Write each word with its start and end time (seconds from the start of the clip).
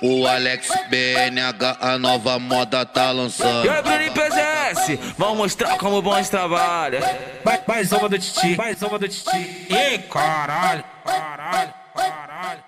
O, 0.00 0.26
Alex 0.26 0.68
BNH, 0.88 1.76
a 1.80 1.98
nova 1.98 2.38
moda 2.38 2.86
tá 2.86 3.10
lançando. 3.10 3.66
E 3.66 3.68
aí, 3.68 3.82
Bruno 3.82 4.12
PZS, 4.12 5.14
vamos 5.16 5.36
mostrar 5.38 5.76
como 5.78 6.00
bons 6.00 6.28
trabalha. 6.28 7.00
Mais, 7.44 7.60
mais 7.66 7.92
uma 7.92 8.08
do 8.08 8.18
Titi, 8.18 8.56
mais 8.56 8.80
uma 8.82 8.98
do 8.98 9.08
Titi. 9.08 9.36
Ih, 9.68 9.98
caralho, 10.10 10.84
caralho, 11.04 11.74
caralho. 11.94 12.64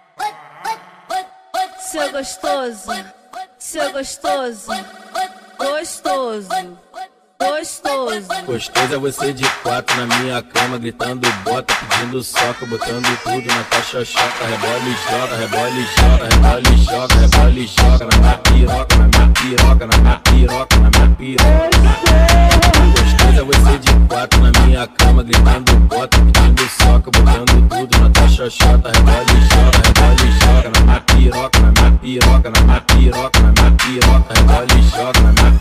Seu 1.79 2.12
gostoso, 2.12 2.90
seu 3.58 3.92
gostoso, 3.92 4.71
gostoso, 5.58 6.49
gostoso. 7.40 8.28
Gostoso 8.46 8.94
é 8.94 8.98
você 8.98 9.32
de 9.32 9.44
quatro 9.62 9.96
na 9.96 10.18
minha 10.18 10.42
cama, 10.42 10.78
gritando 10.78 11.26
bota, 11.44 11.74
pedindo 11.74 12.22
soca, 12.22 12.66
botando 12.66 13.18
tudo 13.22 13.46
na 13.46 13.64
caixa 13.64 14.04
choca, 14.04 14.46
rebola 14.46 14.78
e 14.86 14.96
joga, 15.10 15.36
rebola 15.36 15.71
e 15.71 15.86
joga, 15.96 16.24
rebola 16.28 16.60
e 16.60 16.76
joga, 16.76 17.14
rebola 17.14 17.50
e 17.50 17.66
joga 17.66 18.06
na 18.06 18.18
minha 18.18 18.38
piroca, 18.38 18.96
na 18.96 19.08
minha 19.08 19.28
piroca, 19.28 19.86
na 19.86 19.98
minha 19.98 20.20
piroca, 20.20 20.76
na 20.76 20.90
minha 20.90 21.16
piroca. 21.16 21.80
Gostoso 22.92 23.40
é 23.40 23.45
você 23.45 23.78
de 23.78 24.06
quatro 24.09 24.40
na 24.40 24.52
minha 24.60 24.86
cama, 24.86 25.22
gritando 25.22 25.76
bota, 25.80 26.18
pedindo 26.18 26.68
soca, 26.68 27.10
botando 27.10 27.68
tudo 27.68 27.98
na 28.00 28.10
caixa 28.10 28.50
chota, 28.50 28.90
rebola 28.92 29.24
e 29.24 29.40
joga, 29.48 29.78
rebola 29.86 30.16
e 30.24 30.30
joga 30.45 30.79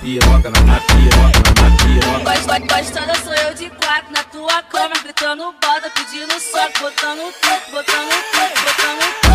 piroca, 0.01 0.49
na 0.49 0.79
piroca, 0.81 1.39
na 1.61 1.77
piroca. 1.77 2.23
Gost- 2.23 2.49
Gostando 2.69 3.15
sou 3.23 3.33
eu 3.33 3.53
de 3.53 3.69
quatro 3.71 4.11
na 4.11 4.23
tua 4.23 4.63
cama, 4.63 4.95
gritando 5.03 5.53
bota, 5.61 5.89
pedindo 5.91 6.39
soco, 6.39 6.79
botando 6.79 7.33
tudo, 7.41 7.71
botando 7.71 8.09
tudo, 8.31 8.55
botando 8.63 9.03
tudo, 9.21 9.28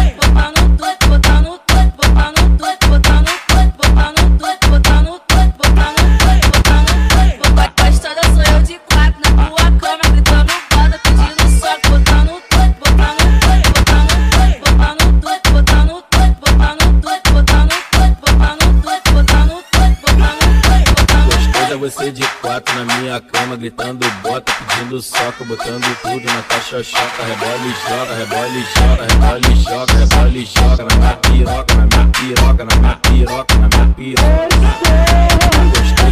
é 21.74 21.76
você 21.76 22.12
de 22.12 22.22
quatro 22.40 22.72
na 22.74 22.94
minha 22.98 23.20
cama, 23.20 23.56
gritando 23.56 24.06
bota, 24.22 24.52
pedindo 24.52 25.02
soca, 25.02 25.44
botando 25.44 25.84
tudo 26.02 26.24
na 26.24 26.42
caixa 26.42 26.82
chota, 26.84 27.24
rebola 27.26 27.58
e 27.66 27.74
joga, 27.88 28.14
rebola 28.14 28.48
e 28.48 28.64
joga, 28.74 29.02
rebola 29.12 29.40
e 29.40 29.56
joga, 29.56 29.92
rebola 29.92 30.38
e 30.38 30.44
joga 30.44 30.84
na 30.84 30.96
minha 30.96 31.16
piroca, 31.16 31.74
na 31.74 31.86
minha 31.86 32.06
piroca, 32.12 32.64
na 32.64 32.76
minha 32.76 32.96
piroca, 32.96 33.54
na 33.54 33.68
minha 33.68 33.94
piroca. 33.94 34.54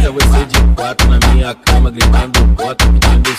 É 0.03 0.11
você 0.11 0.45
de 0.45 0.75
quatro 0.75 1.07
na 1.07 1.19
minha 1.27 1.55
cama, 1.55 1.89
gritando 1.91 2.43
bota, 2.45 2.85
pedindo 2.85 3.29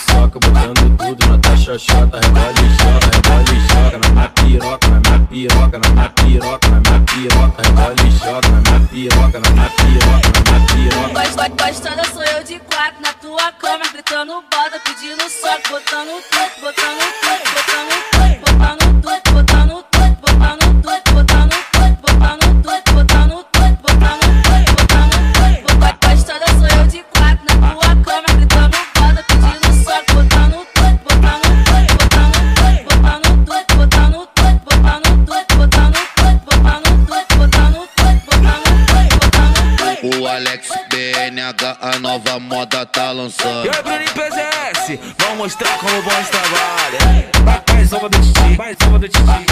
botando 0.41 0.97
tudo 0.97 1.27
na 1.29 1.39
caixa 1.41 1.79
chota, 1.79 2.21
rebola 2.21 2.53
e 2.53 2.69
joga, 2.83 3.11
rebola 3.13 3.45
e 3.53 3.61
joga 3.69 3.99
na 3.99 4.09
minha 4.09 4.29
piroca, 4.31 4.89
na 4.89 5.01
minha 5.01 5.19
piroca, 5.21 5.79
na 5.79 5.91
minha 5.91 6.09
piroca, 6.09 6.69
na 6.69 6.81
minha 6.81 7.01
piroca, 7.01 7.63
rebola 7.63 7.95
e 8.03 8.11
joga 8.11 8.49
na 8.49 8.61
minha 8.61 8.81
piroca, 8.89 9.41
na 9.41 9.51
minha 9.51 9.71
piroca, 9.71 10.34
Gostando 11.51 12.03
sou 12.11 12.25
eu 12.25 12.43
de 12.43 12.59
quatro 12.59 13.03
na 13.03 13.13
tua 13.13 13.53
cama, 13.53 13.85
gritando 13.93 14.43
bota, 14.51 14.81
pedindo 14.81 15.29
soco, 15.29 15.69
botando 15.69 16.23
tudo, 16.31 16.61
botando 16.63 17.01
tudo, 17.21 17.45
botando. 17.53 18.11
tudo, 18.13 18.34
O 40.05 40.27
Alex 40.27 40.69
BNH, 40.91 41.79
a 41.81 41.99
nova 41.99 42.39
moda 42.39 42.85
tá 42.85 43.11
E 43.11 43.15
lançando. 43.15 43.71
aí, 43.71 43.83
Bruno 43.83 44.05
PZS, 44.13 44.99
vamos 45.19 45.39
mostrar 45.39 45.79
como 45.79 46.03
bons 46.03 46.29
trabalha. 46.29 47.31
Mais 47.73 47.91
uma 47.91 48.09
do 48.11 48.21
Titi, 48.21 48.59
mais 48.59 48.77
uma 48.87 48.99
do 48.99 49.09
Titi. 49.09 49.44